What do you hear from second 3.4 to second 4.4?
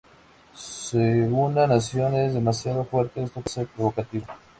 puede ser provocativo.